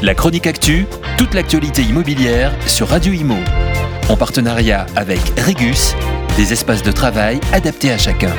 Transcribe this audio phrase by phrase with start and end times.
[0.00, 3.34] La chronique actu, toute l'actualité immobilière sur Radio Imo.
[4.08, 5.96] En partenariat avec Regus,
[6.36, 8.32] des espaces de travail adaptés à chacun.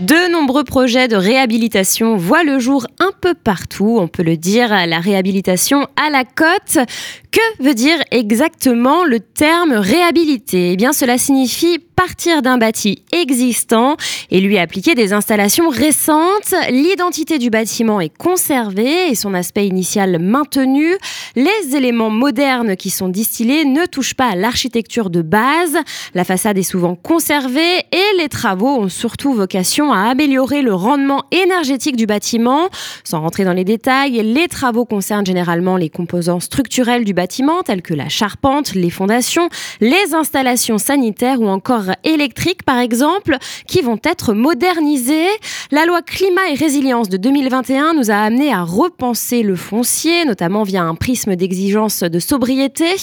[0.00, 4.70] De nombreux projets de réhabilitation voient le jour un peu partout, on peut le dire,
[4.70, 6.84] la réhabilitation à la côte.
[7.30, 10.72] Que veut dire exactement le terme réhabilité?
[10.72, 13.98] Eh bien, cela signifie partir d'un bâti existant
[14.30, 16.54] et lui appliquer des installations récentes.
[16.70, 20.96] L'identité du bâtiment est conservée et son aspect initial maintenu.
[21.36, 25.76] Les éléments modernes qui sont distillés ne touchent pas à l'architecture de base.
[26.14, 31.24] La façade est souvent conservée et les travaux ont surtout vocation à améliorer le rendement
[31.32, 32.70] énergétique du bâtiment.
[33.04, 37.82] Sans rentrer dans les détails, les travaux concernent généralement les composants structurels du bâtiment tels
[37.82, 39.50] que la charpente, les fondations,
[39.82, 43.36] les installations sanitaires ou encore électriques, par exemple,
[43.66, 45.28] qui vont être modernisées.
[45.70, 50.62] La loi climat et résilience de 2021 nous a amené à repenser le foncier, notamment
[50.62, 52.96] via un prisme d'exigence de sobriété.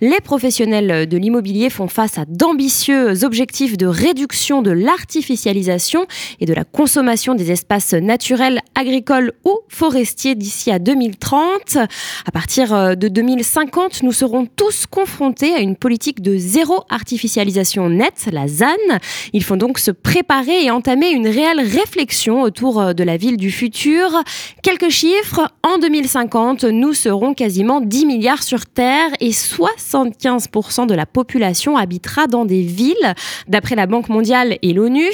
[0.00, 6.06] Les professionnels de l'immobilier font face à d'ambitieux objectifs de réduction de l'artificialisation
[6.40, 11.78] et de la consommation des espaces naturels, agricoles ou forestiers d'ici à 2030.
[12.26, 18.25] À partir de 2050, nous serons tous confrontés à une politique de zéro artificialisation nette
[18.30, 18.66] la ZAN.
[19.32, 23.36] Il faut donc se préparer et entamer une réelle réflexion autour euh, de la ville
[23.36, 24.22] du futur.
[24.62, 31.06] Quelques chiffres, en 2050, nous serons quasiment 10 milliards sur Terre et 75% de la
[31.06, 33.14] population habitera dans des villes.
[33.48, 35.10] D'après la Banque mondiale et l'ONU,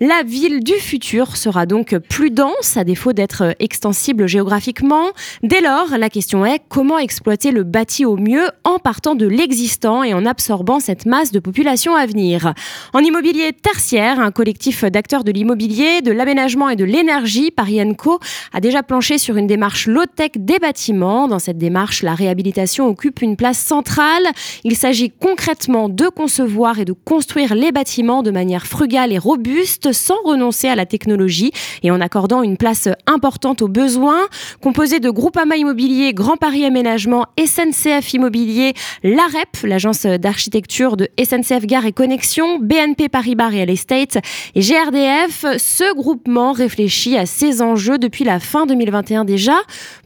[0.00, 5.06] la ville du futur sera donc plus dense, à défaut d'être extensible géographiquement.
[5.42, 10.02] Dès lors, la question est comment exploiter le bâti au mieux en partant de l'existant
[10.02, 12.47] et en absorbant cette masse de population à venir?
[12.92, 18.18] En immobilier tertiaire, un collectif d'acteurs de l'immobilier, de l'aménagement et de l'énergie, Paris Co,
[18.52, 21.28] a déjà planché sur une démarche low-tech des bâtiments.
[21.28, 24.26] Dans cette démarche, la réhabilitation occupe une place centrale.
[24.64, 29.92] Il s'agit concrètement de concevoir et de construire les bâtiments de manière frugale et robuste
[29.92, 34.26] sans renoncer à la technologie et en accordant une place importante aux besoins.
[34.60, 41.86] Composé de Groupama Immobilier, Grand Paris Aménagement, SNCF Immobilier, l'AREP, l'agence d'architecture de SNCF Gare
[41.86, 44.18] et Connexion, BNP Paribas Real Estate
[44.54, 49.56] et GRDF, ce groupement réfléchit à ces enjeux depuis la fin 2021 déjà.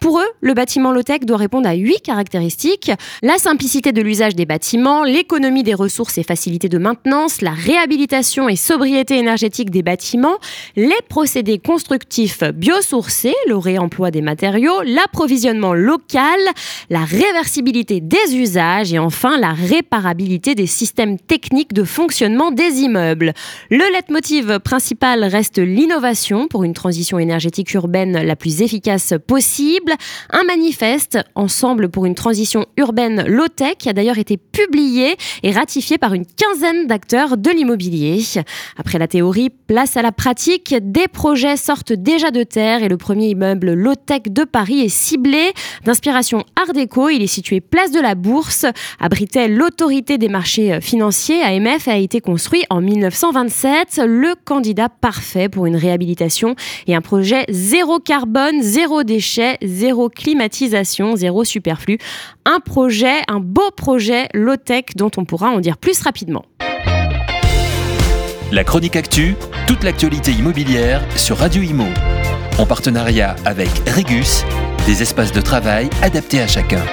[0.01, 2.91] Pour eux, le bâtiment low-tech doit répondre à huit caractéristiques.
[3.23, 8.49] La simplicité de l'usage des bâtiments, l'économie des ressources et facilité de maintenance, la réhabilitation
[8.49, 10.39] et sobriété énergétique des bâtiments,
[10.75, 16.41] les procédés constructifs biosourcés, le réemploi des matériaux, l'approvisionnement local,
[16.89, 23.33] la réversibilité des usages et enfin la réparabilité des systèmes techniques de fonctionnement des immeubles.
[23.69, 29.93] Le leitmotiv principal reste l'innovation pour une transition énergétique urbaine la plus efficace possible.
[30.31, 36.15] Un manifeste, Ensemble pour une transition urbaine low-tech, a d'ailleurs été publié et ratifié par
[36.15, 38.23] une quinzaine d'acteurs de l'immobilier.
[38.77, 40.77] Après la théorie, place à la pratique.
[40.81, 45.53] Des projets sortent déjà de terre et le premier immeuble low-tech de Paris est ciblé.
[45.85, 48.67] D'inspiration art déco, il est situé place de la Bourse,
[49.01, 55.77] abritait l'autorité des marchés financiers, AMF, a construit en 1927, le candidat parfait pour une
[55.77, 56.55] réhabilitation
[56.87, 61.99] et un projet zéro carbone, zéro déchet, zéro climatisation, zéro superflu.
[62.45, 66.45] Un projet, un beau projet low-tech dont on pourra en dire plus rapidement.
[68.53, 69.35] La chronique actu,
[69.67, 71.87] toute l'actualité immobilière sur Radio Imo.
[72.59, 74.45] En partenariat avec Regus,
[74.87, 76.85] des espaces de travail adaptés à chacun.